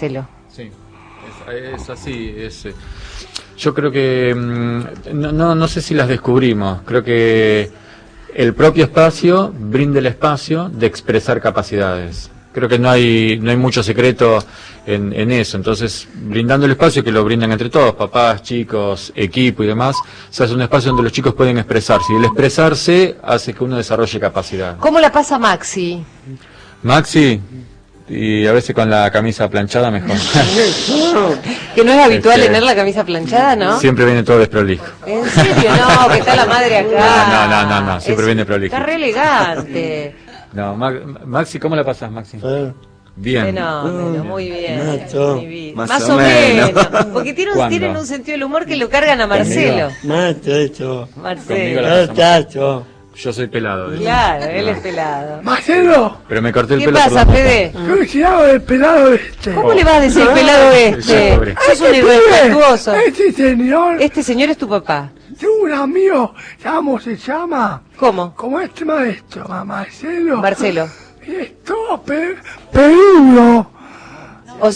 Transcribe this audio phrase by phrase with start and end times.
[0.00, 0.26] Marcelo.
[0.48, 0.70] Sí,
[1.52, 2.34] es, es así.
[2.36, 2.74] Es, eh,
[3.58, 6.80] yo creo que mm, no, no, no sé si las descubrimos.
[6.86, 7.70] Creo que
[8.34, 12.30] el propio espacio brinda el espacio de expresar capacidades.
[12.52, 14.42] Creo que no hay no hay mucho secreto
[14.86, 15.58] en, en eso.
[15.58, 19.96] Entonces, brindando el espacio que lo brindan entre todos, papás, chicos, equipo y demás,
[20.30, 22.12] se hace un espacio donde los chicos pueden expresarse.
[22.12, 24.78] Y el expresarse hace que uno desarrolle capacidad.
[24.78, 26.02] ¿Cómo la pasa Maxi?
[26.82, 27.40] Maxi,
[28.10, 30.16] y a veces con la camisa planchada mejor.
[31.74, 33.78] Que no es habitual Este, tener la camisa planchada, ¿no?
[33.78, 34.84] Siempre viene todo desprolijo.
[35.06, 35.70] ¿En serio?
[35.70, 37.26] No, que está la madre acá.
[37.28, 38.74] No, no, no, no, siempre viene prolijo.
[38.74, 40.16] Está re elegante.
[40.52, 40.92] No, Ma-
[41.26, 42.38] Maxi, ¿cómo la pasas, Maxi?
[43.16, 43.46] Bien.
[43.46, 44.78] Fenómeno, muy bien.
[45.76, 46.72] Más Más, o o menos.
[46.74, 47.06] menos.
[47.12, 49.88] Porque tienen, tienen un sentido del humor que lo cargan a Marcelo.
[50.02, 51.08] Nacho, esto.
[51.14, 51.80] Conmigo Marcelo.
[51.82, 52.86] la- No, Chacho.
[53.14, 53.90] Yo soy pelado.
[53.96, 55.42] Claro, él es pelado.
[55.42, 57.00] Marcelo, Pero me corté el ¿Qué pelo.
[57.00, 57.72] por pasa, Fede?
[57.72, 59.52] felicidades del pelado este.
[59.54, 61.34] ¿Cómo le vas a decir pelado este?
[61.36, 61.54] pobre.
[61.66, 62.94] Sos un Este irrespetuoso.
[62.94, 65.10] Este señor, Este señor es tu papá.
[65.38, 67.82] tengo un amigo, ¿cómo se llama?
[67.96, 68.34] ¿Cómo?
[68.34, 70.36] Como este maestro, ma- Marcelo.
[70.38, 70.88] Marcelo.
[71.26, 72.36] Y es todo pe
[72.72, 73.70] peludo,
[74.60, 74.70] O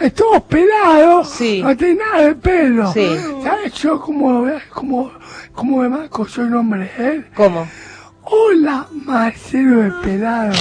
[0.00, 1.62] es todo pelado, Sí.
[1.62, 2.92] no tiene nada de pelo.
[2.92, 3.16] Sí.
[3.42, 5.10] ¿Sabes yo cómo, cómo,
[5.52, 7.26] cómo me marco yo el nombre de él?
[7.34, 7.68] ¿Cómo?
[8.30, 10.52] Hola, Marcelo el pelado.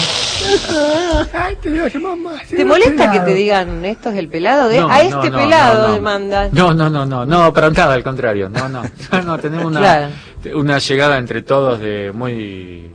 [1.34, 3.26] Ay, te lo llamas Marcelo ¿Te molesta que pelado.
[3.26, 4.70] te digan esto es el pelado?
[4.70, 5.94] De, No, a este no, pelado no, no.
[5.96, 6.50] le mandan.
[6.54, 8.48] No, no, no, no, no, para nada, al contrario.
[8.50, 8.84] No, no.
[9.26, 9.80] No, tenemos una,
[10.42, 10.60] Claro.
[10.60, 12.90] una llegada entre todos de muy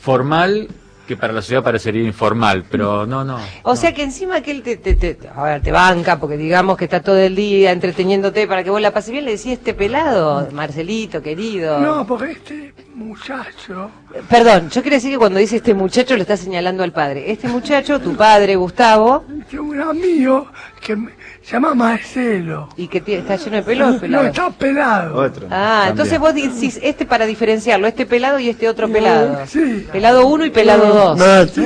[0.00, 0.68] formal
[1.06, 3.36] que para la sociedad parecería informal, pero no, no.
[3.62, 3.76] O no.
[3.76, 6.84] sea que encima que él te, te, te, a ver, te banca, porque digamos que
[6.84, 10.48] está todo el día entreteniendo,te para que vos la pases bien, le decís este pelado,
[10.52, 11.78] Marcelito, querido.
[11.80, 13.90] No, porque este muchacho,
[14.28, 17.30] Perdón, yo quiero decir que cuando dice este muchacho lo está señalando al padre.
[17.30, 20.48] Este muchacho, tu padre, Gustavo, tengo un amigo
[20.80, 21.12] que me-
[21.46, 22.68] se llama Marcelo.
[22.76, 24.26] y que tiene- está lleno de pelo, No, pelado.
[24.26, 25.16] está pelado.
[25.20, 25.46] Otro.
[25.48, 25.90] Ah, También.
[25.92, 29.46] entonces vos decís este para diferenciarlo, este pelado y este otro pelado.
[29.46, 29.86] Sí.
[29.92, 31.18] Pelado 1 y pelado 2.
[31.18, 31.62] Nacho.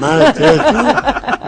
[0.00, 0.40] Nacho.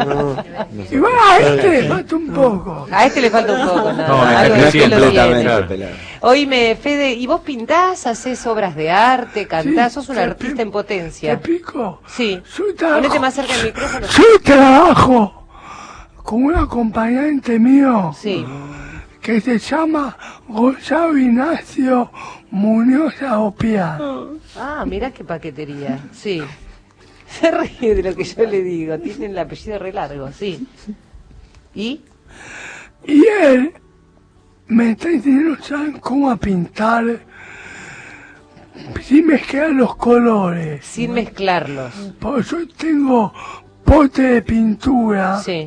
[0.06, 0.44] No.
[0.90, 2.86] Y bueno, a este falta un poco.
[2.90, 3.92] A este le falta un poco.
[3.92, 5.92] No, pelado.
[6.20, 9.92] Oíme, Fede, ¿y vos pintás, haces obras de arte, cantás?
[9.92, 11.38] Sí, sos un artista pi- en potencia.
[11.40, 12.00] ¿Te pico?
[12.06, 12.40] Sí.
[12.56, 14.06] Yo trabajo, Ponete más cerca del micrófono.
[14.06, 15.41] yo trabajo
[16.22, 18.44] con un acompañante mío Sí.
[19.20, 20.16] que se llama
[20.48, 22.10] Gonzalo Ignacio
[22.50, 23.98] Muñoz Aopía.
[24.56, 25.98] Ah, mirá qué paquetería.
[26.12, 26.42] Sí.
[27.28, 28.98] Se ríe de lo que yo le digo.
[28.98, 30.66] Tiene el apellido re largo, sí.
[31.74, 32.02] ¿Y?
[33.06, 33.72] Y él
[34.66, 37.20] me está enseñando, ¿saben cómo a pintar?
[39.02, 40.84] Sin mezclar los colores.
[40.84, 41.92] Sin mezclarlos.
[42.20, 43.32] Porque yo tengo
[43.84, 45.38] pote de pintura.
[45.40, 45.66] Sí,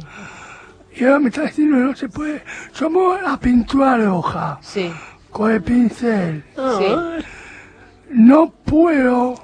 [0.97, 2.43] Y ahora me está diciendo que no se puede.
[2.79, 4.91] Yo muevo la pintura roja sí,
[5.31, 6.43] con el pincel.
[6.55, 7.23] sí.
[8.11, 9.35] No puedo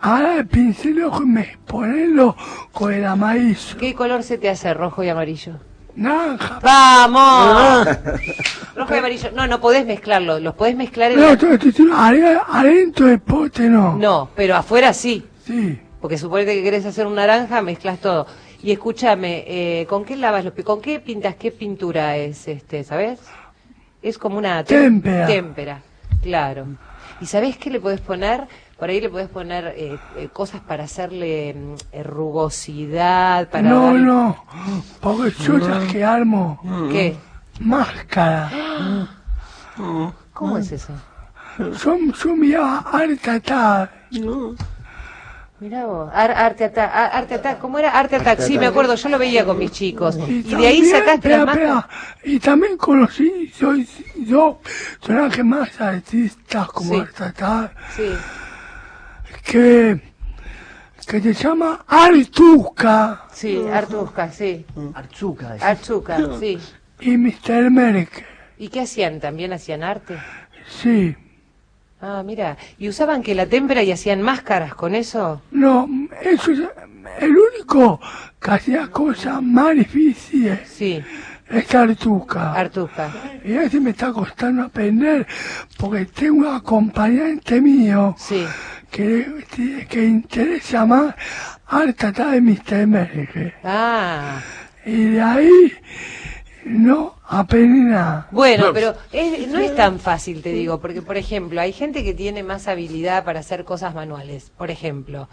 [0.00, 2.36] ahora el pincel rojo y me ponerlo
[2.72, 3.76] con el amarillo.
[3.78, 5.54] ¿Qué color se te hace rojo y amarillo?
[5.96, 6.60] Naranja.
[6.62, 7.88] ¡Vamos!
[8.76, 9.30] Rojo y amarillo.
[9.34, 10.40] No, no podés mezclarlos.
[10.42, 11.32] Los podés mezclar en No, la...
[11.32, 13.96] estoy, estoy diciendo, adentro- adentro del pote no.
[13.96, 15.26] No, pero afuera sí.
[15.44, 15.80] Sí.
[16.00, 18.26] Porque suponete que querés hacer un naranja, mezclas todo.
[18.66, 21.36] Y escúchame, eh, ¿con qué lavas los pi- ¿Con qué pintas?
[21.36, 23.20] ¿Qué pintura es este, sabes?
[24.02, 25.24] Es como una Témpera.
[25.28, 25.82] témpera,
[26.20, 26.66] claro.
[27.20, 28.48] ¿Y sabés qué le podés poner?
[28.76, 33.82] Por ahí le podés poner eh, eh, cosas para hacerle mm, eh, rugosidad, para No,
[33.92, 34.44] darle- no.
[35.00, 36.58] Porque yo ya que armo
[36.90, 37.14] ¿Qué?
[37.60, 38.50] máscara.
[40.32, 40.92] ¿Cómo es eso?
[41.84, 43.90] Yo, yo miraba Art Attack.
[45.58, 47.90] Mirá vos, Ar- arte Attack, Ar- arte Attack, ¿cómo era?
[47.98, 50.16] Arte Attack, sí, me acuerdo, yo lo veía con mis chicos.
[50.28, 51.88] Y de ahí sacaste espera, las espera,
[52.24, 53.88] Y también conocí, soy
[54.26, 54.60] yo,
[55.00, 57.00] personajes más artistas como Sí.
[57.00, 58.12] Art Attack, Sí.
[59.44, 60.00] que,
[61.08, 64.66] que se llama Artuca Sí, Artusca, sí.
[64.94, 65.56] Archuca.
[65.56, 66.58] es- Archuca, sí.
[67.00, 67.70] y Mr.
[67.70, 68.24] Merck.
[68.58, 69.20] ¿Y qué hacían?
[69.20, 70.18] ¿También hacían arte?
[70.68, 71.16] Sí.
[72.00, 72.56] Ah, mira.
[72.78, 75.42] ¿Y usaban que la témpera y hacían máscaras con eso?
[75.50, 75.88] No,
[76.22, 76.60] eso es
[77.20, 78.00] el único
[78.40, 80.68] que hacía cosas más difíciles.
[80.68, 81.02] Sí,
[81.48, 82.52] Es Artuca.
[82.52, 83.10] Artusca.
[83.44, 85.26] Y a veces me está costando aprender
[85.78, 88.44] porque tengo un acompañante mío Sí.
[88.90, 89.44] que,
[89.88, 91.14] que interesa más
[91.68, 92.86] Art Attack de Mr.
[92.86, 93.54] Merck.
[93.64, 94.40] Ah.
[94.84, 95.72] Y de ahí
[96.66, 98.26] no aprendí nada.
[98.30, 102.12] Bueno, pero es- no es tan fácil, te digo, porque, por ejemplo, hay gente que
[102.14, 104.50] tiene más habilidad para hacer cosas manuales.
[104.56, 105.28] Por ejemplo,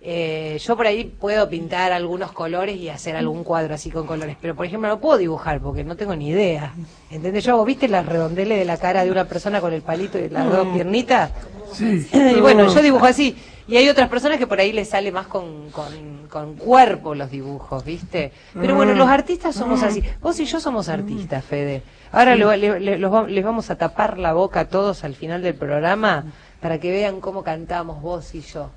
[0.00, 4.36] eh, yo por ahí puedo pintar algunos colores y hacer algún cuadro así con colores,
[4.40, 6.74] pero por ejemplo no puedo dibujar porque no tengo ni idea.
[7.10, 7.42] ¿Entendés?
[7.44, 10.28] Yo hago, ¿viste las redondeles de la cara de una persona con el palito y
[10.28, 11.30] las dos piernitas?
[11.72, 12.06] Sí.
[12.12, 13.34] y bueno, yo dibujo así.
[13.66, 17.30] Y hay otras personas que por ahí les sale más con, con, con cuerpo los
[17.30, 18.30] dibujos, ¿viste?
[18.52, 20.02] Pero bueno, los artistas somos así.
[20.20, 21.82] Vos y yo somos artistas, Fede.
[22.12, 25.14] Ahora le- le- le- los va- les vamos a tapar la boca a todos al
[25.14, 26.24] final del programa
[26.60, 28.70] para que vean cómo cantamos vos y yo.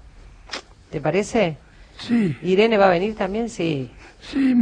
[0.89, 1.57] ¿Te parece?
[1.99, 3.49] Sí, ¿Irene va a venir también?
[3.49, 3.91] Sí.
[4.21, 4.53] sí,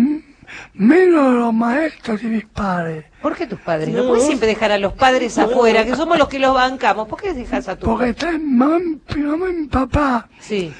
[0.74, 3.06] menos los maestros y mis padres.
[3.22, 3.90] ¿Por qué tus padres?
[3.90, 7.08] No puedes siempre dejar a los padres afuera, que somos los que los bancamos.
[7.08, 8.56] ¿Por qué dejas a tu Porque están mi
[9.24, 10.74] mamá y mi papá Sí.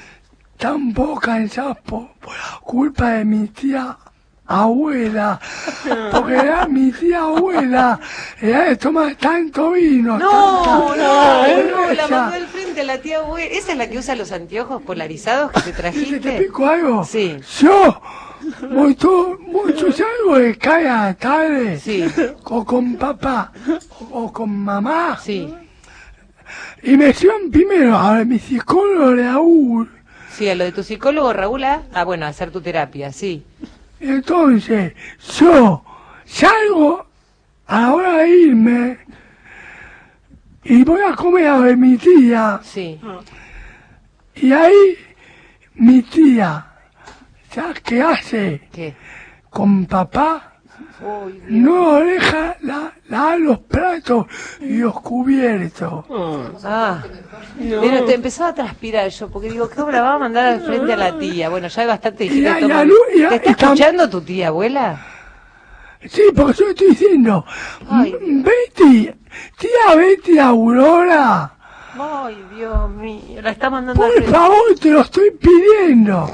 [0.52, 3.96] están poco cansados por, por culpa de mi tía
[4.48, 5.40] abuela.
[6.12, 7.98] Porque era mi tía abuela.
[8.40, 10.18] Ella de tomar tanto vino.
[10.18, 13.46] No, tanta- no, no, la mandó al frente a la tía abuela.
[13.52, 16.32] ¿Esa es la que usa los anteojos polarizados que te ¿Y te, te trajiste?
[16.42, 17.04] pico algo?
[17.04, 17.36] Sí.
[17.60, 18.00] Yo,
[18.70, 21.78] mucho, muchos algo de cada tarde.
[21.78, 22.04] Sí.
[22.44, 23.52] O con papá,
[24.10, 25.18] o, o con mamá.
[25.22, 25.52] Sí,
[26.82, 29.90] Y me llevan primero a mi psicólogo Raúl.
[30.30, 33.42] sí, a lo de tu psicólogo, Raúl, ah, ah, bueno, a hacer tu terapia, sí.
[33.98, 34.92] Entonces,
[35.38, 35.82] yo
[36.24, 37.06] salgo
[37.66, 38.98] a la hora de irme
[40.64, 42.60] y voy a comer a ver mi tía.
[42.62, 43.00] Sí.
[44.34, 44.96] Y ahí
[45.74, 46.66] mi tía,
[47.56, 48.68] ¿sabes qué hace?
[48.72, 48.94] ¿Qué?
[49.50, 50.52] Con papá
[51.48, 54.26] no deja la, la- los platos
[54.60, 56.04] y los cubiertos.
[56.64, 57.02] Ah,
[57.58, 60.92] pero te empezaba a transpirar yo, porque digo, ¿qué obra va a mandar al frente
[60.92, 61.48] a la tía?
[61.48, 62.60] Bueno, ya hay bastante Y higiene ¿Te
[63.36, 65.00] está y tam- escuchando tu tía, abuela?
[66.04, 67.44] Sí, porque yo estoy diciendo,
[67.90, 69.10] Ay, "M- Betty,
[69.58, 71.52] tía Betty Aurora,
[71.98, 74.32] Ay, Dios mío, la está mandando al por frente.
[74.38, 76.30] favor te lo estoy pidiendo.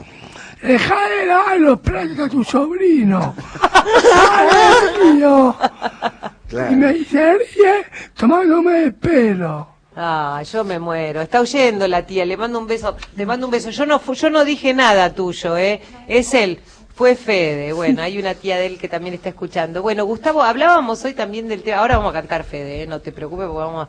[0.63, 3.35] Deja de dar los platos a tu sobrino.
[4.15, 5.57] Dale, tío.
[6.71, 7.85] Y me dice, ríe
[8.17, 9.69] tomándome el pelo.
[9.97, 11.21] Ah, yo me muero.
[11.21, 12.25] Está huyendo la tía.
[12.25, 12.97] Le mando un beso.
[13.17, 13.71] Le mando un beso.
[13.71, 15.81] Yo no yo no dije nada tuyo, ¿eh?
[16.07, 16.61] Es él.
[16.95, 17.73] Fue Fede.
[17.73, 19.83] Bueno, hay una tía de él que también está escuchando.
[19.83, 21.79] Bueno, Gustavo, hablábamos hoy también del tema.
[21.79, 22.87] Ahora vamos a cantar Fede, ¿eh?
[22.87, 23.89] No te preocupes porque vamos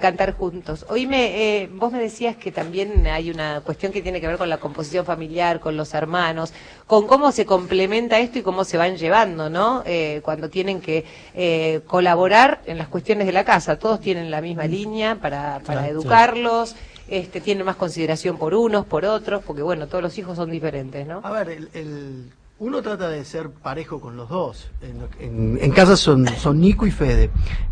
[0.00, 0.86] cantar juntos.
[0.88, 4.48] Oíme, eh, vos me decías que también hay una cuestión que tiene que ver con
[4.48, 6.52] la composición familiar, con los hermanos,
[6.86, 9.82] con cómo se complementa esto y cómo se van llevando, ¿no?
[9.86, 11.04] Eh, cuando tienen que
[11.34, 13.78] eh, colaborar en las cuestiones de la casa.
[13.78, 16.74] Todos tienen la misma línea para, para educarlos,
[17.08, 21.06] este, tienen más consideración por unos, por otros, porque bueno, todos los hijos son diferentes,
[21.06, 21.20] ¿no?
[21.22, 22.30] A ver, el, el-
[22.64, 24.70] uno trata de ser parejo con los dos.
[24.80, 27.28] En, en- en casa son, son Nico y Fede.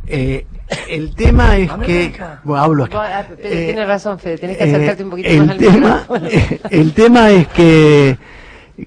[0.07, 0.47] Eh,
[0.89, 2.13] el tema es que...
[2.45, 3.21] Bueno, hablo acá.
[3.21, 5.57] Ah, Fede, Eh, Tienes razón, Fede, tenés que eh, acercarte un poquito el más al
[5.59, 6.29] tema, micrófono.
[6.71, 8.19] el tema es que,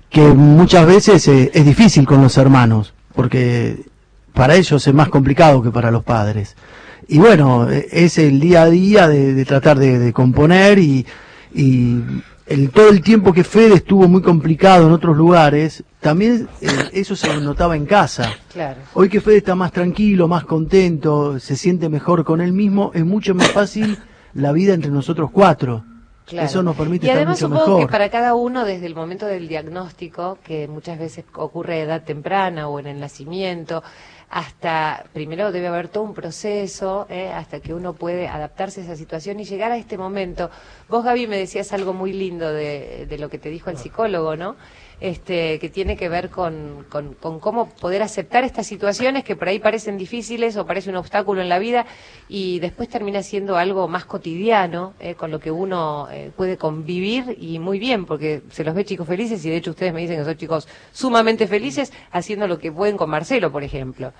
[0.10, 3.78] que muchas veces es difícil con los hermanos, porque
[4.34, 6.56] para ellos es más complicado que para los padres.
[7.08, 11.06] Y bueno, es el día a día de, de tratar de, de componer y,
[11.54, 12.00] y
[12.46, 17.16] el, todo el tiempo que Fede estuvo muy complicado en otros lugares, también eh, eso
[17.16, 18.32] se notaba en casa.
[18.54, 18.82] Claro.
[18.94, 23.06] Hoy que Fede está más tranquilo, más contento, se siente mejor con él mismo, es
[23.06, 23.98] mucho más fácil
[24.34, 25.84] la vida entre nosotros cuatro.
[26.26, 26.48] Claro.
[26.48, 27.88] Eso nos permite y estar además mucho supongo mejor.
[27.88, 32.04] que para cada uno desde el momento del diagnóstico, que muchas veces ocurre a edad
[32.04, 33.84] temprana o en el nacimiento,
[34.30, 37.32] hasta primero debe haber todo un proceso ¿eh?
[37.32, 40.50] hasta que uno puede adaptarse a esa situación y llegar a este momento.
[40.90, 44.36] Vos, Gaby, me decías algo muy lindo de, de lo que te dijo el psicólogo,
[44.36, 44.56] ¿no?
[45.02, 49.50] Este, que tiene que ver con, con, con cómo poder aceptar estas situaciones que por
[49.50, 51.86] ahí parecen difíciles o parece un obstáculo en la vida
[52.30, 57.36] y después termina siendo algo más cotidiano eh, con lo que uno eh, puede convivir
[57.40, 60.18] y muy bien porque se los ve chicos felices y de hecho ustedes me dicen
[60.18, 64.14] que son chicos sumamente felices haciendo lo que pueden con Marcelo, por ejemplo.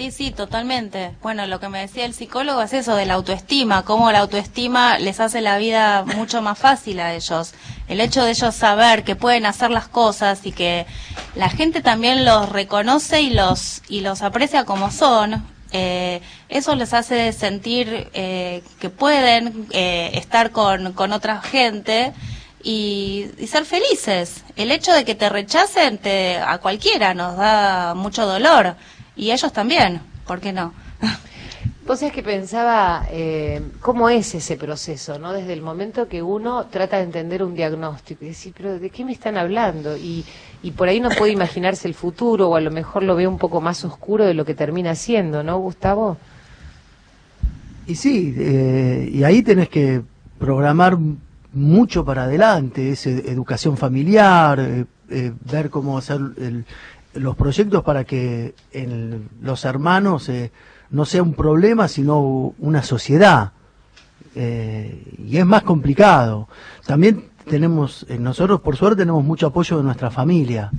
[0.00, 1.10] Sí, sí, totalmente.
[1.20, 4.98] Bueno, lo que me decía el psicólogo es eso de la autoestima, cómo la autoestima
[4.98, 7.52] les hace la vida mucho más fácil a ellos.
[7.86, 10.86] El hecho de ellos saber que pueden hacer las cosas y que
[11.34, 16.94] la gente también los reconoce y los y los aprecia como son, eh, eso les
[16.94, 22.14] hace sentir eh, que pueden eh, estar con, con otra gente
[22.62, 24.44] y, y ser felices.
[24.56, 28.76] El hecho de que te rechacen te, a cualquiera nos da mucho dolor
[29.20, 30.72] y ellos también, ¿por qué no?
[31.86, 35.32] Vos sabés que pensaba eh, cómo es ese proceso, ¿no?
[35.32, 39.04] Desde el momento que uno trata de entender un diagnóstico y decir, pero ¿de qué
[39.04, 39.94] me están hablando?
[39.96, 40.24] Y,
[40.62, 43.36] y por ahí no puede imaginarse el futuro o a lo mejor lo ve un
[43.38, 46.16] poco más oscuro de lo que termina siendo, ¿no, Gustavo?
[47.86, 50.00] Y sí, eh, y ahí tenés que
[50.38, 50.96] programar
[51.52, 56.64] mucho para adelante, es educación familiar, eh, eh, ver cómo hacer el-
[57.14, 60.52] los proyectos para que el- los hermanos eh,
[60.90, 63.52] no sea un problema, sino una sociedad.
[64.34, 66.48] Eh, y es más complicado.
[66.86, 70.70] También tenemos, eh, nosotros por suerte tenemos mucho apoyo de nuestra familia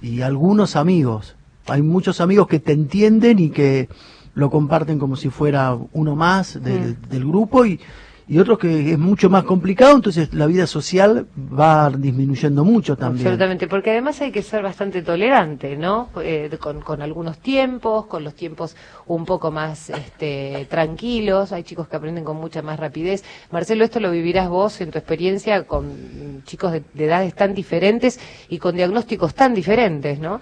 [0.00, 1.34] y algunos amigos.
[1.66, 3.88] Hay muchos amigos que te entienden y que
[4.34, 7.80] lo comparten como si fuera uno más del, del grupo y,
[8.26, 13.26] y otros que es mucho más complicado, entonces la vida social va disminuyendo mucho también.
[13.26, 16.08] Absolutamente, porque además hay que ser bastante tolerante, ¿no?
[16.22, 18.76] Eh, con, con algunos tiempos, con los tiempos
[19.06, 21.52] un poco más este, tranquilos.
[21.52, 23.24] Hay chicos que aprenden con mucha más rapidez.
[23.50, 28.18] Marcelo, esto lo vivirás vos en tu experiencia con chicos de, de edades tan diferentes
[28.48, 30.40] y con diagnósticos tan diferentes, ¿no?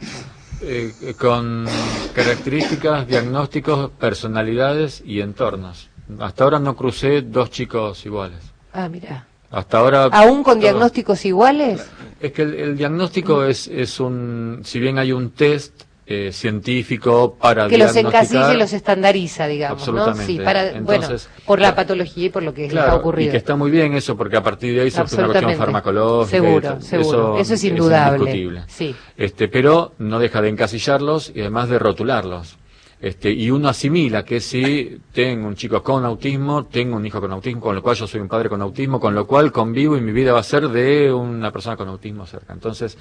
[0.65, 1.67] Eh, con
[2.15, 5.91] características, diagnósticos, personalidades y entornos.
[6.21, 8.39] Hasta ahora no crucé dos chicos iguales.
[8.73, 9.27] Ah, mira.
[9.51, 10.05] Hasta ahora.
[10.05, 11.87] ¿Aún con todo- diagnósticos iguales?
[12.21, 14.61] Es que el, el diagnóstico es, es un.
[14.65, 19.79] Si bien hay un test eh, científico para Que los encasilla y los estandariza, digamos,
[19.87, 19.93] ¿no?
[20.03, 20.33] Absolutamente.
[20.33, 21.77] Sí, para, bueno, Entonces, por la claro.
[21.77, 23.31] patología y por lo que Claro, y ocurrido.
[23.31, 26.37] que está muy bien eso, porque a partir de ahí surge una cuestión farmacológica.
[26.37, 26.81] y Seguro, todo.
[26.81, 27.39] seguro.
[27.39, 28.19] Eso es indudable.
[28.19, 28.63] indiscutible.
[28.69, 28.95] Sí.
[29.17, 32.59] Este, pero no deja de encasillarlos y además de rotularlos.
[33.03, 37.33] Este, y uno asimila que si tengo un chico con autismo, tengo un hijo con
[37.33, 40.01] autismo, con lo cual yo soy un padre con autismo, con lo cual convivo y
[40.01, 42.53] mi vida va a ser de una persona con autismo cerca.
[42.53, 42.97] Entonces,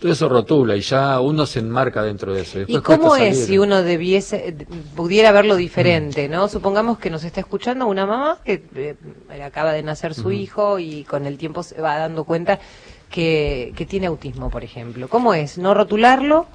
[0.00, 2.58] todo eso rotula y ya uno se enmarca dentro de eso.
[2.66, 3.46] ¿Y cómo es salir.
[3.46, 4.56] si uno debiese,
[4.96, 6.48] pudiera verlo diferente, no?
[6.48, 8.96] Supongamos que nos está escuchando una mamá que eh,
[9.40, 12.58] acaba de nacer su hijo y con el tiempo se va dando cuenta
[13.08, 15.06] que, que tiene autismo, por ejemplo.
[15.06, 15.58] ¿Cómo es?
[15.58, 16.48] ¿No rotularlo?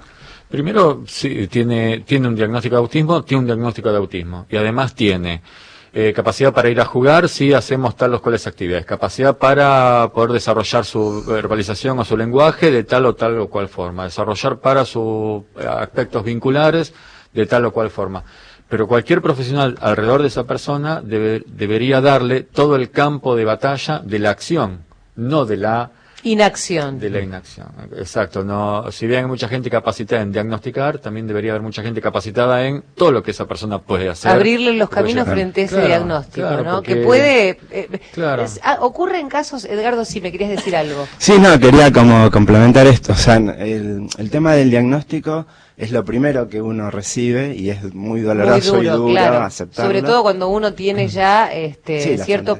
[0.49, 4.45] Primero, sí, tiene, tiene un diagnóstico de autismo, tiene un diagnóstico de autismo.
[4.49, 5.41] Y además tiene
[5.93, 8.85] eh, capacidad para ir a jugar si hacemos tal o cuales actividades.
[8.85, 13.69] Capacidad para poder desarrollar su verbalización o su lenguaje de tal o tal o cual
[13.69, 14.05] forma.
[14.05, 16.93] Desarrollar para sus eh, aspectos vinculares
[17.31, 18.23] de tal o cual forma.
[18.67, 23.99] Pero cualquier profesional alrededor de esa persona debe- debería darle todo el campo de batalla
[23.99, 24.79] de la acción,
[25.15, 25.91] no de la
[26.23, 26.99] Inacción.
[26.99, 28.43] de la inacción, exacto.
[28.43, 32.65] No, si bien hay mucha gente capacitada en diagnosticar, también debería haber mucha gente capacitada
[32.65, 34.31] en todo lo que esa persona puede hacer.
[34.31, 35.33] Abrirle los caminos llegar.
[35.35, 36.75] frente a ese Claro, diagnóstico, claro, ¿no?
[36.75, 37.49] porque- Que puede...
[37.71, 38.43] eh, Claro.
[38.43, 41.07] es- ah, ocurre en casos, Edgardo, si me querías decir algo.
[41.19, 43.13] Sí, no, quería como complementar esto.
[43.13, 45.45] O sea, el, el tema del diagnóstico
[45.77, 49.41] es lo primero que uno recibe y es muy doloroso Muy y duro claro.
[49.43, 49.89] aceptarlo.
[49.89, 52.59] Sobre todo cuando uno tiene ya este, Sí, cierto respecto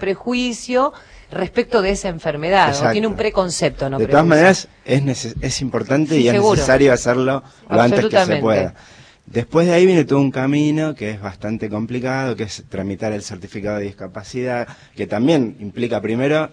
[1.32, 4.00] respecto de esa enfermedad, o tiene un preconcepto, ¿no?
[4.00, 8.38] de todas maneras, es, es importante Sí, y es necesario hacerlo lo antes que se
[8.38, 8.74] pueda.
[9.26, 13.22] Después de ahí viene todo un camino que es bastante complicado, que es tramitar el
[13.22, 16.50] certificado de discapacidad, que también implica primero,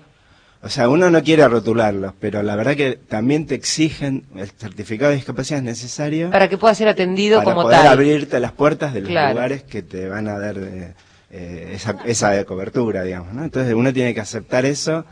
[0.62, 5.10] o sea, uno no quiere rotularlos, pero la verdad que también te exigen, el certificado
[5.10, 7.86] de discapacidad es necesario Para que pueda ser atendido para como poder tal.
[7.88, 9.32] abrirte las puertas de los Claro.
[9.32, 10.92] lugares que te van a dar eh,
[11.30, 13.44] eh, esa, esa cobertura, digamos, ¿no?
[13.44, 15.04] Entonces uno tiene que aceptar eso,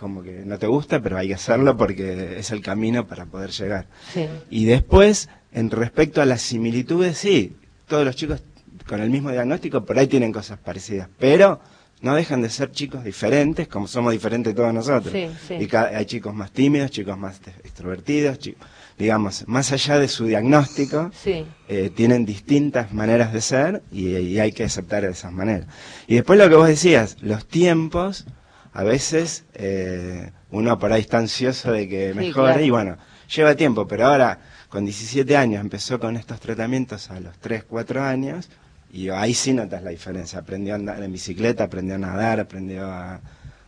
[0.00, 3.50] como que no te gusta, pero hay que hacerlo porque es el camino para poder
[3.50, 3.86] llegar.
[4.12, 4.26] Sí.
[4.50, 7.56] Y después, en respecto a las similitudes, sí,
[7.86, 8.42] todos los chicos
[8.88, 11.60] con el mismo diagnóstico por ahí tienen cosas parecidas, pero
[12.00, 15.12] no dejan de ser chicos diferentes, como somos diferentes todos nosotros.
[15.12, 15.54] Sí, sí.
[15.54, 18.56] Y hay chicos más tímidos, chicos más extrovertidos, chi-
[18.98, 21.46] digamos, más allá de su diagnóstico, Sí.
[21.68, 25.66] eh, tienen distintas maneras de ser y, y hay que aceptar esas maneras.
[26.06, 28.26] Y después lo que vos decías, los tiempos,
[28.72, 32.64] a veces eh, uno por ahí está ansioso de que Sí, mejore claro.
[32.64, 32.96] y bueno,
[33.34, 34.38] lleva tiempo, pero ahora
[34.68, 38.48] con 17 años empezó con estos tratamientos a los 3, 4 años
[38.92, 40.38] y ahí sí notas la diferencia.
[40.40, 43.20] Aprendió a andar en bicicleta, aprendió a nadar, aprendió a,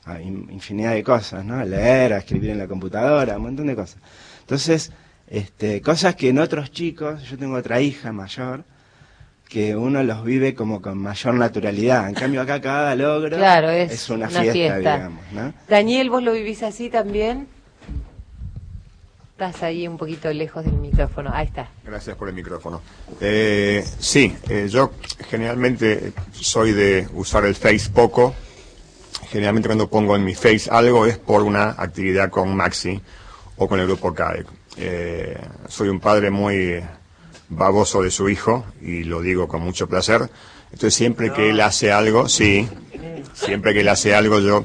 [0.04, 1.58] a in- infinidad de cosas, ¿no?
[1.58, 3.99] A leer, a escribir en la computadora, un montón de cosas.
[4.40, 4.90] Entonces,
[5.30, 8.64] este, cosas que en otros chicos, yo tengo otra hija mayor,
[9.49, 12.08] que uno los vive como con mayor naturalidad.
[12.08, 14.78] En cambio acá cada logro Claro, es una, una fiesta, fiesta.
[14.78, 15.54] digamos, ¿no?
[15.68, 17.49] Daniel, ¿vos lo vivís así también?
[19.32, 21.30] Estás ahí un poquito lejos del micrófono.
[21.32, 21.68] Ahí está.
[21.84, 22.82] Gracias por el micrófono.
[23.20, 24.92] Eh, sí, eh, yo
[25.30, 28.34] generalmente soy de usar el Face poco.
[29.30, 33.00] Generalmente cuando pongo en mi Face algo es por una actividad con Maxi
[33.56, 34.46] o con el grupo CAEC.
[34.76, 35.36] Eh,
[35.68, 36.80] soy un padre muy
[37.48, 40.30] baboso de su hijo y lo digo con mucho placer.
[40.72, 42.68] Entonces siempre que él hace algo, sí,
[43.34, 44.64] siempre que él hace algo yo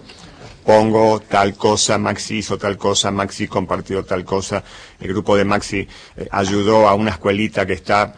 [0.64, 4.64] pongo tal cosa, Maxi hizo tal cosa, Maxi compartió tal cosa.
[5.00, 8.16] El grupo de Maxi eh, ayudó a una escuelita que está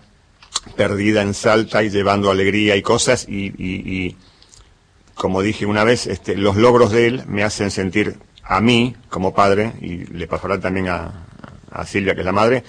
[0.76, 4.18] perdida en Salta y llevando alegría y cosas y, y- y,
[5.16, 9.34] como dije una vez, este, los logros de él me hacen sentir a mí, como
[9.34, 11.27] padre, y le pasará también a,
[11.78, 12.64] a Silvia, que es la madre,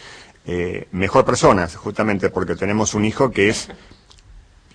[0.46, 3.68] eh, mejor personas, justamente porque tenemos un hijo que es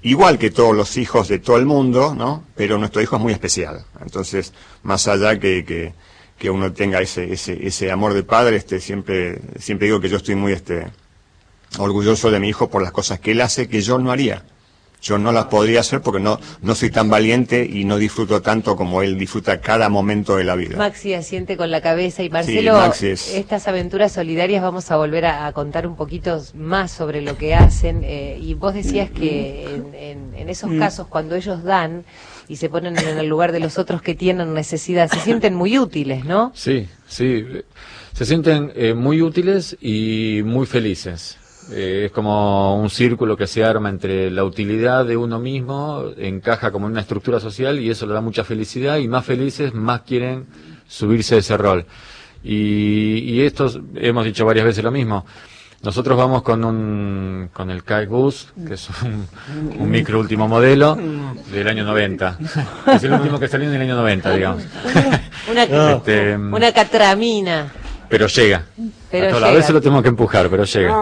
[0.02, 2.44] igual que todos los hijos de todo el mundo, ¿no?
[2.56, 3.86] Pero nuestro hijo es muy especial.
[4.02, 5.94] Entonces, más allá que, que,
[6.38, 10.18] que uno tenga ese, ese, ese amor de padre, este, siempre, siempre digo que yo
[10.18, 10.88] estoy muy, este,
[11.80, 14.44] orgulloso de mi hijo por las cosas que él hace que yo no haría.
[15.04, 18.78] Yo no las podría hacer porque no, no soy tan valiente y no disfruto tanto
[18.78, 20.78] como él disfruta cada momento de la vida.
[20.78, 25.26] Maxi asiente con la cabeza y Marcelo, Maxi es- estas aventuras solidarias vamos a volver
[25.26, 29.76] a, a contar un poquito más sobre lo que hacen eh, y vos decías que
[29.76, 32.06] en, en- en esos casos cuando ellos dan
[32.48, 35.78] y se ponen en el lugar de los otros que tienen necesidad, se sienten muy
[35.80, 36.52] útiles, ¿no?
[36.56, 37.46] Sí, sí.
[38.14, 41.38] Se sienten eh, muy útiles y muy felices.
[41.72, 46.72] Eh, es como un círculo que se arma entre la utilidad de uno mismo, encaja
[46.72, 50.02] como en una estructura social y eso le da mucha felicidad y más felices, más
[50.02, 50.46] quieren
[50.88, 51.86] subirse a ese rol.
[52.44, 55.26] Y, y estos, hemos dicho varias veces lo mismo.
[55.84, 59.28] Nosotros vamos con un con el Kai Bus, que es un,
[59.80, 60.98] un micro último modelo
[61.52, 62.38] del año 90.
[62.94, 64.64] Es el último que salió en el año 90, digamos.
[65.52, 67.70] Una, Este, una catramina.
[68.08, 68.64] pero llega.
[69.22, 70.94] Pero a, toda- a veces lo tenemos que empujar, pero llega.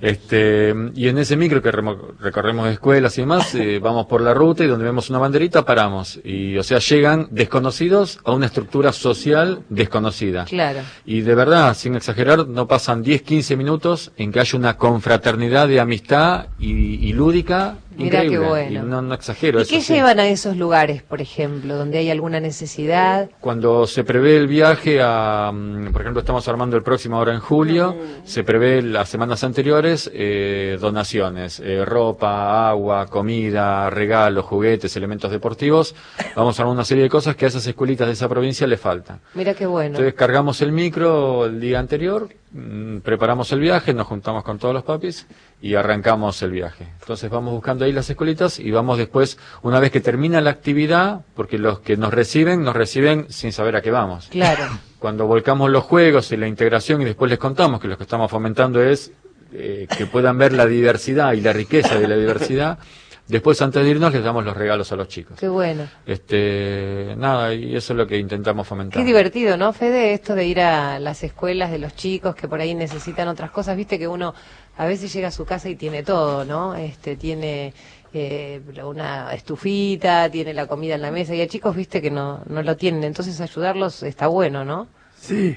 [0.00, 4.32] Este, y en ese micro que remo- recorremos escuelas y demás, eh, vamos por la
[4.34, 6.18] ruta y donde vemos una banderita paramos.
[6.24, 10.44] Y, o sea, llegan desconocidos a una estructura social desconocida.
[10.46, 10.80] Claro.
[11.04, 15.68] Y de verdad, sin exagerar, no pasan 10, 15 minutos en que haya una confraternidad
[15.68, 16.70] de amistad y,
[17.08, 18.48] y lúdica Mirá qué increíble.
[18.48, 18.80] bueno.
[18.86, 19.58] Y no, no exagero.
[19.58, 19.92] ¿Y eso qué sí.
[19.94, 23.28] llevan a esos lugares, por ejemplo, donde hay alguna necesidad?
[23.40, 27.40] Cuando se prevé el viaje a, mm, por ejemplo, estamos armando el próximo ahora en
[27.50, 35.32] julio, se prevé las semanas anteriores eh, donaciones, eh, ropa, agua, comida, regalos, juguetes, elementos
[35.32, 35.96] deportivos.
[36.36, 39.18] Vamos a una serie de cosas que a esas escuelitas de esa provincia le faltan.
[39.34, 39.88] Mira qué bueno.
[39.88, 44.72] Entonces cargamos el micro el día anterior, mm, preparamos el viaje, nos juntamos con todos
[44.72, 45.26] los papis
[45.60, 46.86] y arrancamos el viaje.
[47.00, 51.22] Entonces vamos buscando ahí las escuelitas y vamos después, una vez que termina la actividad,
[51.34, 54.28] porque los que nos reciben, nos reciben sin saber a qué vamos.
[54.28, 54.68] Claro.
[55.00, 58.30] Cuando volcamos los juegos y la integración y después les contamos que lo que estamos
[58.30, 59.10] fomentando es
[59.52, 62.78] eh, que puedan ver la diversidad y la riqueza de la diversidad,
[63.26, 65.38] después antes de irnos les damos los regalos a los chicos.
[65.40, 65.88] Qué bueno.
[66.04, 69.00] Este, nada, y eso es lo que intentamos fomentar.
[69.00, 70.12] Qué divertido, ¿no, Fede?
[70.12, 73.78] Esto de ir a las escuelas de los chicos que por ahí necesitan otras cosas.
[73.78, 74.34] Viste que uno
[74.76, 76.74] a veces llega a su casa y tiene todo, ¿no?
[76.74, 77.72] Este, tiene
[78.12, 82.40] eh, una estufita, tiene la comida en la mesa y hay chicos, viste, que no,
[82.46, 83.04] no lo tienen.
[83.04, 84.86] Entonces ayudarlos está bueno, ¿no?
[85.18, 85.56] Sí,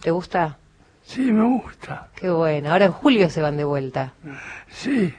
[0.00, 0.58] ¿Te gusta?
[1.06, 2.08] sí, me gusta.
[2.14, 2.70] Qué bueno.
[2.72, 4.12] Ahora en julio se van de vuelta.
[4.70, 5.12] Sí.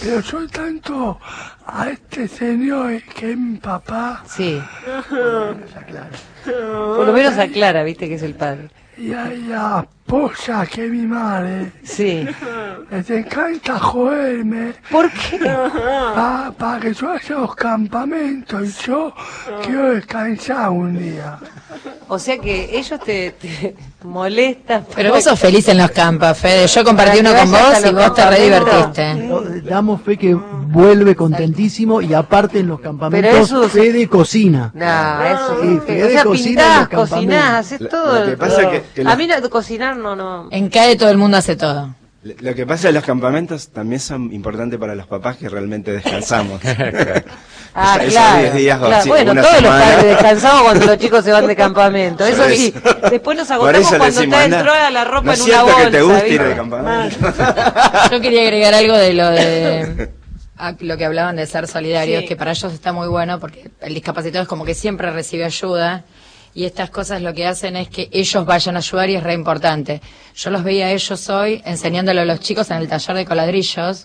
[0.00, 1.18] Pero yo tanto
[1.66, 4.60] a este señor que es mi papá Sí.
[6.44, 8.70] Por lo menos aclara, viste, que es el padre.
[8.96, 9.86] y a la
[10.16, 12.26] esposa que es mi madre, Sí.
[12.90, 15.38] les encanta joderme ¿Por qué?
[16.58, 19.14] para que yo haga los campamentos y yo
[19.64, 21.38] quiero descansar un día.
[22.08, 24.84] O sea que ellos te, te molestan.
[24.94, 26.66] Pero vos sos feliz en los campos, Fede.
[26.66, 29.62] Yo compartí uno con vos y vos te re divertiste.
[29.64, 30.36] Damos fe que
[30.72, 34.70] vuelve contentísimo y aparte en los campamentos eso- Fede cocina.
[34.74, 37.10] No, eso Sí, o Fede sea, cocina en pintás, los campamentos.
[37.10, 38.20] cocinás, haces Lo- todo.
[38.24, 40.48] lo que pasa que- que a mí no, cocinar no, no.
[40.50, 41.94] En CAE todo el mundo hace todo.
[42.22, 46.60] Lo que pasa en los campamentos también son importantes para los papás que realmente descansamos.
[47.74, 48.38] Ah, Esos claro.
[48.42, 48.96] 10 días o claro.
[48.96, 52.22] así, bueno, todos los padres descansamos cuando los chicos se van de campamento.
[52.26, 52.74] Eso sí.
[53.10, 55.84] Después nos agotamos cuando decimos, está de la ropa no en una bolsa.
[55.86, 57.16] que te guste ir de campamento.
[58.10, 60.10] Yo quería agregar algo de lo de
[60.62, 62.28] a lo que hablaban de ser solidarios, Sí.
[62.28, 66.04] que para ellos está muy bueno porque el discapacitado es como que siempre recibe ayuda
[66.54, 69.34] y estas cosas lo que hacen es que ellos vayan a ayudar y es re
[69.34, 70.00] importante.
[70.36, 74.04] Yo los veía a ellos hoy enseñándolo a los chicos en el taller de coladrillos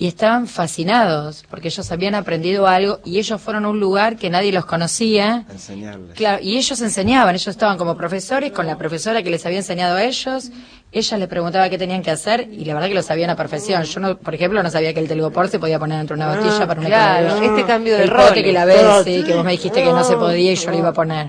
[0.00, 4.30] y estaban fascinados porque ellos habían aprendido algo y ellos fueron a un lugar que
[4.30, 5.44] nadie los conocía.
[5.50, 6.16] Enseñarles.
[6.16, 9.96] Claro, y ellos enseñaban, ellos estaban como profesores con la profesora que les había enseñado
[9.96, 10.50] a ellos.
[10.90, 13.82] Ella les preguntaba qué tenían que hacer y la verdad que lo sabían a perfección.
[13.84, 16.34] Yo, no, por ejemplo, no sabía que el telgopor se podía poner dentro de una
[16.34, 18.32] botella para una Ah, claro, este cambio de El roles.
[18.32, 20.78] que la ves, sí, que vos me dijiste que no se podía y yo lo
[20.78, 21.28] iba a poner.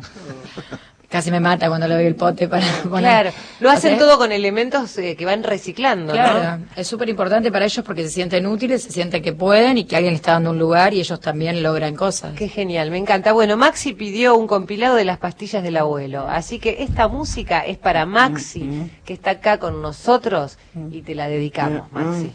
[1.12, 3.02] Casi me mata cuando le doy el pote para poner.
[3.02, 6.66] Claro, lo hacen O sea, todo con elementos eh, que van reciclando, Claro, ¿no?
[6.74, 9.98] es súper importante para ellos porque se sienten útiles, se sienten que pueden y que
[9.98, 12.34] alguien les está dando un lugar y ellos también logran cosas.
[12.38, 13.34] Qué genial, me encanta.
[13.34, 17.78] Bueno, Maxi pidió un compilado de las pastillas del abuelo, así que esta música es
[17.78, 20.58] para Maxi, que está acá con nosotros
[20.92, 22.32] y te la dedicamos, Maxi.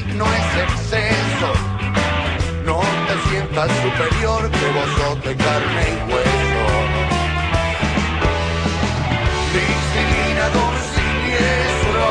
[0.00, 1.52] No es exceso,
[2.64, 6.64] no te sientas superior que vos de carne y hueso.
[9.52, 12.06] Discriminador siniestro,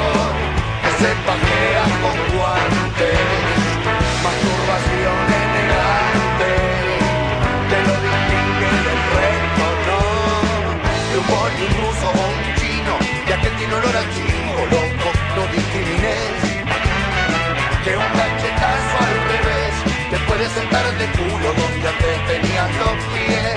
[0.83, 3.19] que se pajea con guantes,
[4.25, 6.51] masturbación elegante,
[7.71, 10.01] te lo distingue del resto, no,
[11.09, 12.93] de un boli ruso o un chino,
[13.27, 16.50] ya que tiene olor a chivo, loco, no discrimines,
[20.53, 23.55] sentar de culo donde antes tenías los pies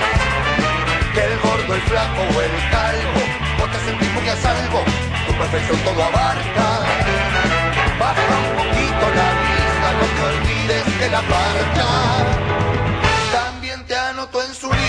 [1.13, 3.21] que el gordo, el flaco o el calvo,
[3.59, 4.83] vos te sentís muy a salvo,
[5.27, 6.67] tu perfección todo abarca.
[7.99, 11.89] Baja un poquito la vista, no te olvides que la marca
[13.31, 14.84] también te anoto en su lista.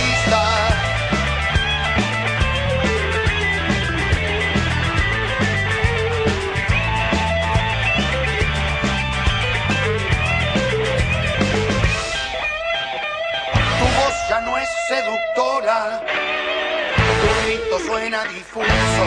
[18.24, 19.02] Difuso.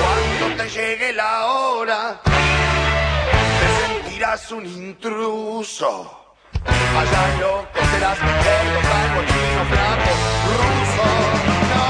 [0.00, 2.20] Cuando te llegue la hora,
[3.60, 6.34] te sentirás un intruso.
[6.64, 10.10] Allá loco serás gordo, calvo, chino, flaco,
[10.56, 11.06] ruso.
[11.72, 11.86] No,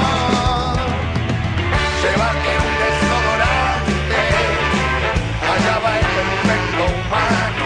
[2.01, 4.21] llévate un desodorante.
[5.53, 7.65] Allá va el perfecto humano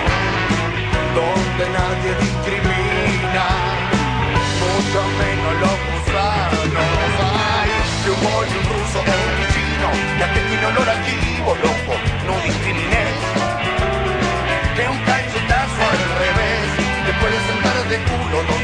[1.15, 3.45] donde nadie discrimina,
[4.59, 5.80] mucho menos los
[11.41, 11.93] a chivo, loco,
[12.25, 13.15] no discrimines.
[14.75, 16.67] Que un cachetazo al revés,
[17.05, 18.60] te puedes sentar de culo donde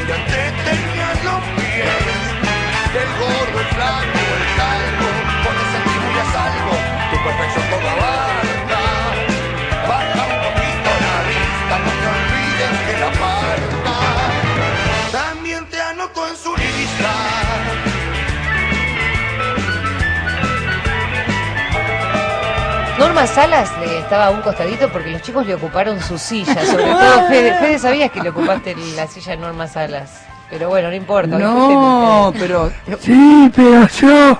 [23.17, 26.63] Norma Salas eh, estaba a un costadito porque los chicos le ocuparon su silla.
[26.65, 30.21] Sobre todo Fede, Fede sabías que le ocupaste la silla de Norma Salas.
[30.51, 31.39] Pero bueno, no importa.
[31.39, 34.39] No, pero Sí, pero yo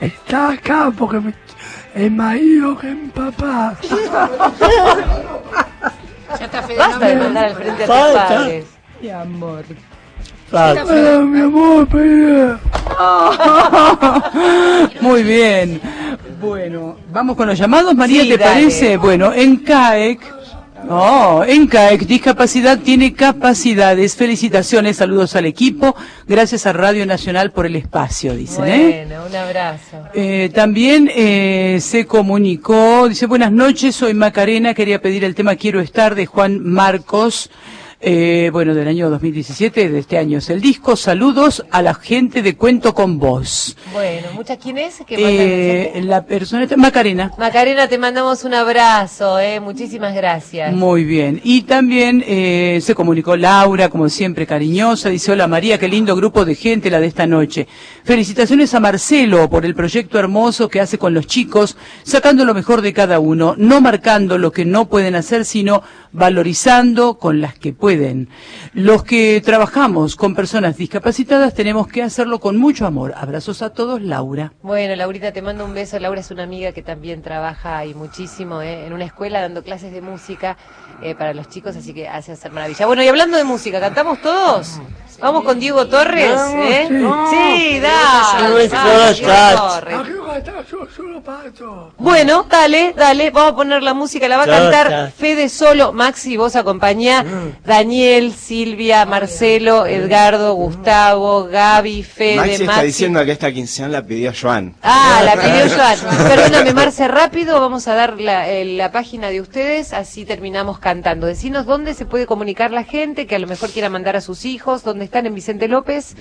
[0.00, 1.34] está acá porque me-
[1.94, 3.74] el marido que mi papá.
[6.38, 8.28] Ya está Fede, Basta no de mandar al frente a tus Falta.
[8.28, 8.64] padres.
[9.02, 9.64] Mi amor.
[10.50, 10.84] Falta.
[11.20, 12.58] Mi amor, pero...
[15.02, 15.82] Muy bien.
[16.40, 18.52] Bueno, vamos con los llamados, María, Sí, ¿te dale.
[18.52, 18.96] parece?
[18.98, 20.20] Bueno, en CAEC,
[20.88, 24.14] no, en CAEC, discapacidad tiene capacidades.
[24.16, 25.96] Felicitaciones, saludos al equipo.
[26.28, 29.04] Gracias a Radio Nacional por el espacio, dicen, ¿eh?
[29.08, 29.96] Bueno, un abrazo.
[30.14, 35.80] Eh, también eh, se comunicó, dice, buenas noches, soy Macarena, quería pedir el tema Quiero
[35.80, 37.50] estar de Juan Marcos,
[38.00, 42.42] eh, bueno, del año 2017, de este año es el disco, saludos a la gente
[42.42, 43.76] de Cuento con Vos.
[43.92, 45.00] Bueno, ¿muchas quién es?
[45.08, 47.32] Eh, la persona, Macarena.
[47.38, 49.60] Macarena, te mandamos un abrazo, eh.
[49.60, 50.74] Muchísimas gracias.
[50.74, 51.40] Muy bien.
[51.42, 55.08] Y también eh, se comunicó Laura, como siempre, cariñosa.
[55.08, 57.66] Dice, hola María, qué lindo grupo de gente la de esta noche.
[58.04, 62.82] Felicitaciones a Marcelo por el proyecto hermoso que hace con los chicos, sacando lo mejor
[62.82, 65.82] de cada uno, no marcando lo que no pueden hacer, sino
[66.16, 68.28] valorizando con las que pueden.
[68.72, 73.14] Los que trabajamos con personas discapacitadas tenemos que hacerlo con mucho amor.
[73.16, 74.52] Abrazos a todos, Laura.
[74.62, 75.98] Bueno, Laurita, te mando un beso.
[75.98, 79.92] Laura es una amiga que también trabaja y muchísimo eh, en una escuela dando clases
[79.92, 80.56] de música
[81.02, 82.86] eh, para los chicos, así que hace hacer maravilla.
[82.86, 84.80] Bueno, y hablando de música, ¿cantamos todos?
[85.20, 86.88] Vamos con Diego Torres, ¿eh?
[86.88, 90.25] Sí, dale, Diego Torres.
[91.58, 91.92] Yo.
[91.98, 95.12] Bueno, dale, dale, vamos a poner la música, la va a cantar.
[95.12, 97.24] Fede solo, Maxi, vos acompañá,
[97.64, 102.64] Daniel, Silvia, Marcelo, Edgardo, Gustavo, Gaby, Fede, Maxi Maxi.
[102.64, 104.74] está diciendo que esta quinceañera la pidió Joan.
[104.82, 106.28] Ah, la pidió Joan.
[106.28, 111.26] Perdóname, Marce, rápido, vamos a dar la, eh, la página de ustedes, así terminamos cantando.
[111.26, 114.44] Decinos dónde se puede comunicar la gente, que a lo mejor quiera mandar a sus
[114.44, 116.14] hijos, dónde están en Vicente López.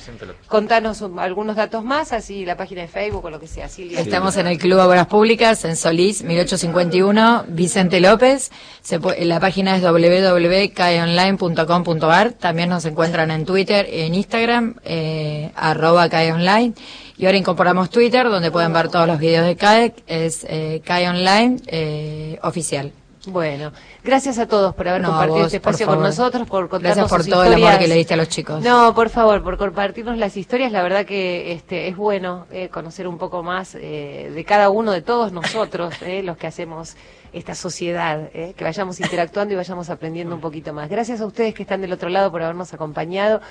[0.48, 3.68] Contanos um, algunos datos más, así la página de Facebook o lo que sea.
[3.68, 4.05] Silvia.
[4.06, 8.52] Estamos en el Club Obras Públicas, en Solís, 1851, Vicente López.
[8.84, 12.34] Se la página es www.caeonline.com.ar.
[12.34, 16.76] También nos encuentran en Twitter, en Instagram, eh, arroba caeonline.
[17.18, 21.10] Y ahora incorporamos Twitter, donde pueden ver todos los videos de CAE, es eh, CAE
[21.10, 22.92] Online eh, oficial.
[23.28, 23.72] Bueno,
[24.04, 27.10] gracias a todos por haber No, compartido vos, este espacio con nosotros, por contarnos Gracias
[27.10, 28.62] por sus todo el amor que le diste a los chicos.
[28.64, 30.72] No, por favor, por compartirnos las historias.
[30.72, 34.92] La verdad que este es bueno eh, conocer un poco más eh, de cada uno
[34.92, 36.96] de todos nosotros, eh, los que hacemos
[37.34, 40.88] esta sociedad, eh, que vayamos interactuando y vayamos aprendiendo un poquito más.
[40.90, 43.42] Gracias a ustedes que están del otro lado por habernos acompañado.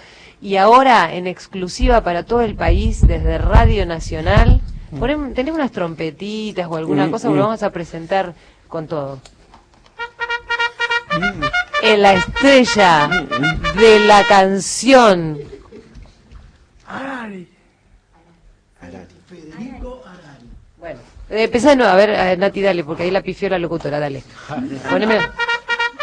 [0.40, 4.60] Y ahora, en exclusiva para todo el país, desde Radio Nacional,
[4.92, 7.34] ponem- tenemos unas trompetitas o alguna Mm, cosa, mm.
[7.34, 8.32] lo vamos a presentar
[8.68, 9.18] con todo.
[11.82, 13.26] En la estrella
[13.76, 15.38] de la canción.
[16.86, 17.48] Arari.
[20.78, 21.00] Bueno,
[21.30, 24.22] eh, empezá de nuevo, a ver, Nati, dale, porque ahí la pifió la locutora, dale.
[24.90, 25.20] Poneme.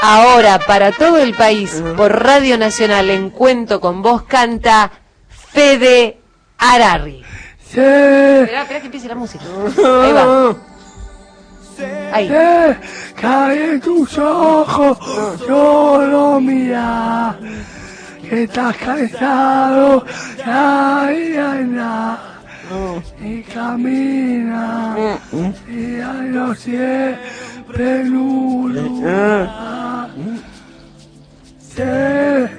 [0.01, 4.91] Ahora, para todo el país, por Radio Nacional, en Cuento con Vos, canta
[5.29, 6.17] Fede
[6.57, 7.23] Arari.
[7.59, 7.79] Sí.
[7.79, 9.43] Esperá, esperá que empiece la música.
[9.45, 10.55] Ahí va.
[12.11, 12.27] Ahí.
[12.29, 12.75] Eh,
[13.19, 14.97] cae tus ojos,
[15.47, 17.37] solo mira,
[18.21, 20.05] que estás cansado,
[20.45, 22.17] ay, ay, ay,
[23.21, 24.95] y camina,
[25.69, 30.09] y ay, no siempre nula.
[31.59, 32.49] Sé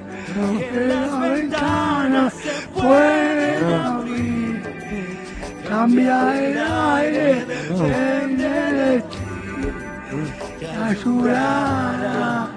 [0.71, 4.63] que la ventana se puede abrir,
[5.69, 9.03] cambia el aire, depende de
[10.83, 10.93] ti.
[10.93, 12.49] Ayudar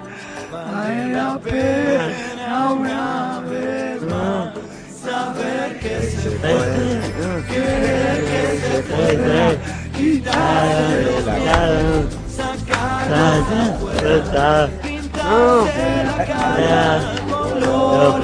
[0.50, 4.54] vale la pena una vez más
[5.02, 7.00] saber que se puede,
[7.48, 9.58] querer que se puede,
[9.94, 13.26] quitarse la cara, sacar la
[13.78, 18.14] fuerza, pintarse la cara, color,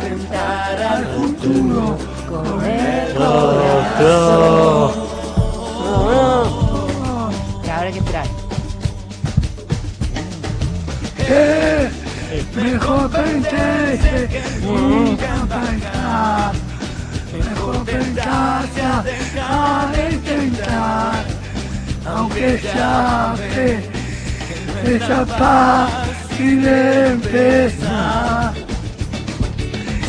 [0.00, 1.82] pintar al futuro
[2.28, 4.83] con el corazón.
[14.28, 16.52] Que nunca fallar.
[17.32, 21.24] Mejor pensarse a dejar de intentar.
[22.06, 23.80] Aunque sabe
[24.84, 25.90] esa paz
[26.38, 28.54] y de empezar.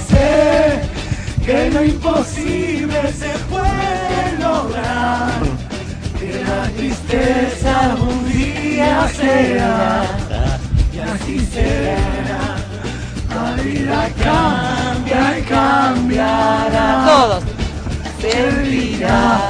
[0.09, 0.81] Sé
[1.45, 5.39] que lo imposible se puede lograr.
[6.19, 10.03] Que la tristeza un día será
[10.93, 12.14] y así será.
[13.55, 17.05] La vida cambia y cambiará.
[17.05, 17.43] Todos.
[18.19, 19.41] Sentirás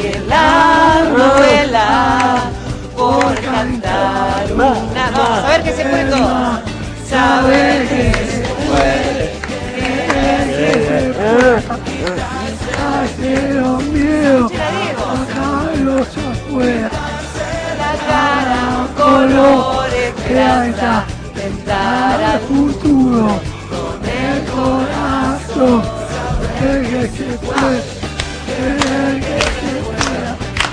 [0.00, 2.50] que la novela
[2.96, 5.10] por cantar una.
[5.10, 6.60] Vamos a ver que se puede todo.
[7.08, 9.32] Saber que se puede,
[9.74, 9.90] que
[10.56, 10.72] se
[13.16, 16.90] puede, los miedos, sacarlos afuera,
[17.78, 22.40] La cara, color, esperanza, esperanza, tentar al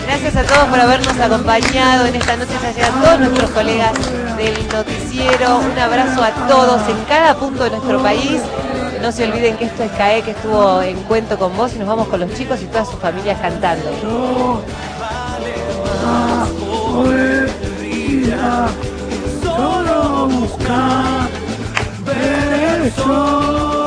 [0.06, 2.52] Gracias a todos por habernos acompañado en esta noche.
[2.64, 3.94] Ya llegan todos nuestros colegas
[4.38, 5.60] del noticiero.
[5.60, 8.42] Un abrazo a todos en cada punto de nuestro país.
[9.02, 11.88] No se olviden que esto es CAE, que estuvo en cuento con vos y nos
[11.88, 13.90] vamos con los chicos y todas sus familias cantando.
[15.88, 16.46] a
[23.08, 23.85] a.